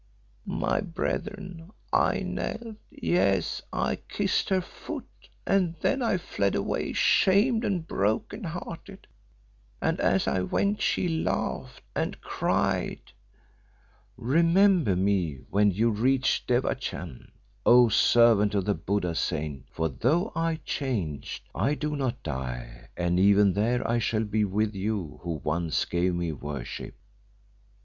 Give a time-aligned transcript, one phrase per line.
[0.47, 5.05] "My brethren, I knelt, yes, I kissed her foot,
[5.45, 9.05] and then I fled away shamed and broken hearted,
[9.79, 13.11] and as I went she laughed, and cried:
[14.17, 17.31] 'Remember me when you reach Devachan,
[17.63, 23.19] O servant of the Budda saint, for though I change, I do not die, and
[23.19, 26.95] even there I shall be with you who once gave me worship!